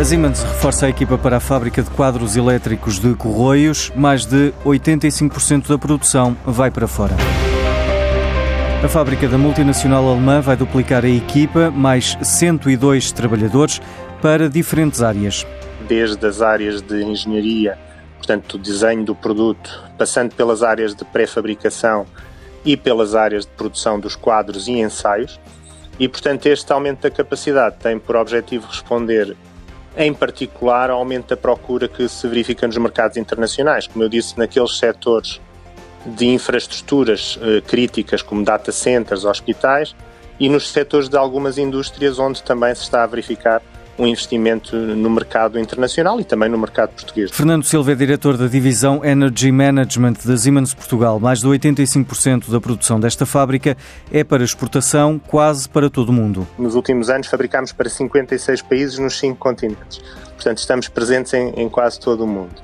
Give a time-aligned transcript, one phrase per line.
[0.00, 3.92] A Siemens reforça a equipa para a fábrica de quadros elétricos de Corroios.
[3.94, 7.14] Mais de 85% da produção vai para fora.
[8.82, 13.78] A fábrica da multinacional alemã vai duplicar a equipa, mais 102 trabalhadores,
[14.22, 15.46] para diferentes áreas.
[15.86, 17.78] Desde as áreas de engenharia,
[18.16, 22.06] portanto, o desenho do produto, passando pelas áreas de pré-fabricação
[22.64, 25.38] e pelas áreas de produção dos quadros e ensaios.
[25.98, 29.36] E, portanto, este aumento da capacidade tem por objetivo responder
[29.96, 34.38] em particular ao aumento da procura que se verifica nos mercados internacionais, como eu disse,
[34.38, 35.40] naqueles setores
[36.06, 39.94] de infraestruturas eh, críticas, como data centers, hospitais,
[40.38, 43.60] e nos setores de algumas indústrias onde também se está a verificar
[44.00, 47.30] um investimento no mercado internacional e também no mercado português.
[47.30, 51.20] Fernando Silva é diretor da divisão Energy Management da Siemens Portugal.
[51.20, 53.76] Mais de 85% da produção desta fábrica
[54.10, 56.48] é para exportação, quase para todo o mundo.
[56.58, 60.00] Nos últimos anos fabricámos para 56 países nos cinco continentes.
[60.34, 62.62] Portanto, estamos presentes em, em quase todo o mundo.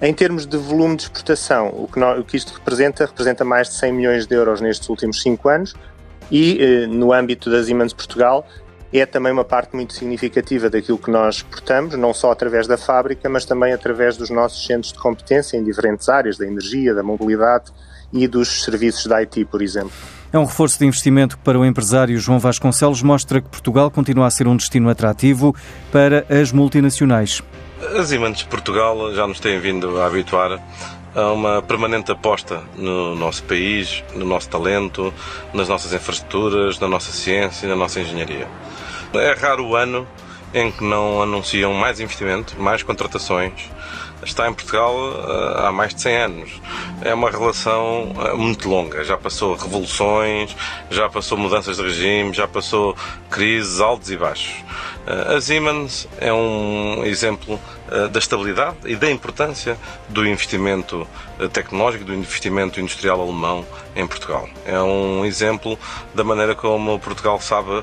[0.00, 3.68] Em termos de volume de exportação, o que, nós, o que isto representa, representa mais
[3.68, 5.74] de 100 milhões de euros nestes últimos cinco anos
[6.30, 8.46] e, eh, no âmbito da Siemens Portugal,
[8.92, 13.28] é também uma parte muito significativa daquilo que nós exportamos, não só através da fábrica,
[13.28, 17.72] mas também através dos nossos centros de competência em diferentes áreas, da energia, da mobilidade
[18.12, 19.92] e dos serviços da IT, por exemplo.
[20.32, 24.26] É um reforço de investimento que, para o empresário João Vasconcelos, mostra que Portugal continua
[24.26, 25.54] a ser um destino atrativo
[25.90, 27.42] para as multinacionais.
[27.98, 30.58] As Imantes de Portugal já nos têm vindo a habituar
[31.18, 35.12] a uma permanente aposta no nosso país, no nosso talento,
[35.52, 38.46] nas nossas infraestruturas, na nossa ciência, na nossa engenharia.
[39.14, 40.06] É raro o ano
[40.54, 43.52] em que não anunciam mais investimento, mais contratações.
[44.22, 46.60] Está em Portugal uh, há mais de 100 anos.
[47.02, 49.04] É uma relação uh, muito longa.
[49.04, 50.56] Já passou revoluções,
[50.90, 52.96] já passou mudanças de regime, já passou
[53.30, 54.54] crises altos e baixos.
[55.10, 57.58] A Siemens é um exemplo
[58.12, 59.78] da estabilidade e da importância
[60.10, 61.08] do investimento
[61.50, 63.64] tecnológico, do investimento industrial alemão
[63.96, 64.46] em Portugal.
[64.66, 65.78] É um exemplo
[66.14, 67.82] da maneira como Portugal sabe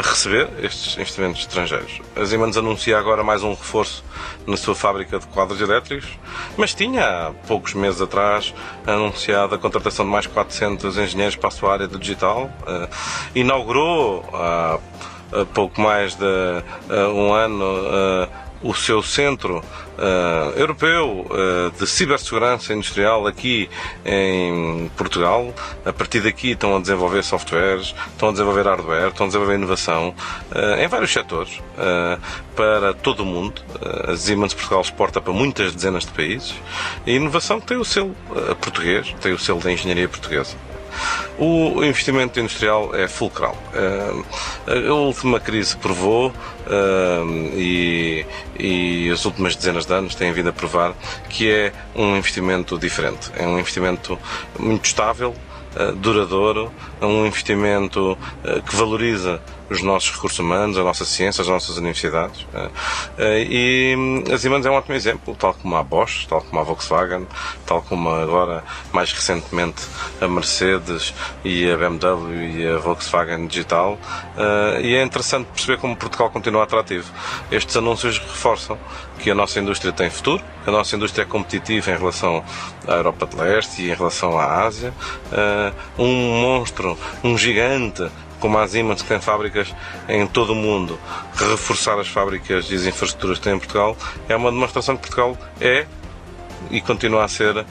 [0.00, 2.00] receber estes investimentos estrangeiros.
[2.14, 4.04] A Siemens anuncia agora mais um reforço
[4.46, 6.06] na sua fábrica de quadros elétricos,
[6.56, 8.54] mas tinha há poucos meses atrás
[8.86, 12.48] anunciado a contratação de mais 400 engenheiros para a sua área de digital.
[13.34, 14.78] Inaugurou há
[15.54, 18.28] pouco mais de uh, um ano uh,
[18.62, 23.70] o seu centro uh, europeu uh, de cibersegurança industrial aqui
[24.04, 25.54] em Portugal.
[25.84, 30.14] A partir daqui estão a desenvolver softwares, estão a desenvolver hardware, estão a desenvolver inovação
[30.54, 31.60] uh, em vários setores
[32.54, 33.62] para todo o mundo.
[34.06, 36.54] a Siemens Portugal exporta para muitas dezenas de países.
[37.06, 38.14] A inovação tem o selo
[38.60, 40.56] português, tem o selo da engenharia portuguesa.
[41.42, 43.56] O investimento industrial é fulcral.
[43.72, 46.34] Eh, a última crise provou
[46.66, 48.26] eh, e,
[48.58, 50.92] e as últimas dezenas de anos têm vindo a provar
[51.30, 53.30] que é um investimento diferente.
[53.34, 54.18] É um investimento
[54.58, 55.34] muito estável,
[55.76, 56.70] eh, duradouro,
[57.00, 58.18] um investimento
[58.68, 59.40] que valoriza
[59.70, 62.44] os nossos recursos humanos, a nossa ciência, as nossas universidades.
[62.52, 62.70] Eh,
[63.18, 66.60] eh, e hum, a Siemens é um ótimo exemplo, tal como a Bosch, tal como
[66.60, 67.26] a Volkswagen,
[67.64, 69.82] tal como agora, mais recentemente,
[70.20, 71.14] a Mercedes
[71.44, 73.96] e a BMW e a Volkswagen Digital.
[74.36, 77.08] Eh, e é interessante perceber como Portugal continua atrativo.
[77.52, 78.76] Estes anúncios reforçam
[79.20, 82.42] que a nossa indústria tem futuro, que a nossa indústria é competitiva em relação
[82.88, 84.94] à Europa de Leste e em relação à Ásia.
[85.98, 89.72] Um monstro, um gigante como a Siemens, que tem fábricas
[90.08, 90.98] em todo o mundo,
[91.34, 93.96] reforçar as fábricas e as infraestruturas que tem em Portugal,
[94.28, 95.86] é uma demonstração que Portugal é
[96.70, 97.64] e continua a ser uh,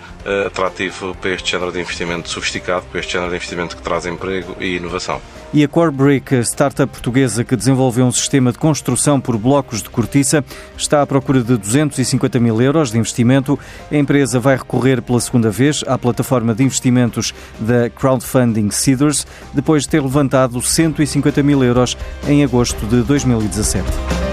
[0.48, 4.56] atrativo para este género de investimento sofisticado, para este género de investimento que traz emprego
[4.60, 5.22] e inovação.
[5.52, 10.46] E a Corebrick, startup portuguesa que desenvolveu um sistema de construção por blocos de cortiça,
[10.78, 13.58] está à procura de 250 mil euros de investimento.
[13.92, 19.84] A empresa vai recorrer pela segunda vez à plataforma de investimentos da crowdfunding Seeders, depois
[19.84, 21.98] de ter levantado 150 mil euros
[22.28, 24.29] em agosto de 2017.